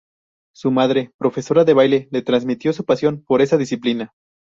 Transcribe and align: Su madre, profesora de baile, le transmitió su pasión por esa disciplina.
Su 0.55 0.71
madre, 0.71 1.11
profesora 1.19 1.63
de 1.63 1.75
baile, 1.75 2.07
le 2.09 2.23
transmitió 2.23 2.73
su 2.73 2.85
pasión 2.85 3.23
por 3.23 3.39
esa 3.43 3.57
disciplina. 3.57 4.11